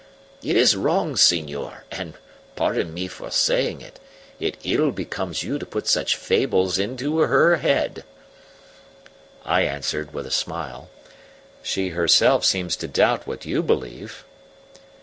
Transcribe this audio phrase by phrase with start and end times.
[0.41, 2.15] It is wrong, senor, and,
[2.55, 3.99] pardon me for saying it,
[4.39, 8.03] it ill becomes you to put such fables into her head."
[9.45, 10.89] I answered, with a smile:
[11.61, 14.25] "She herself seems to doubt what you believe."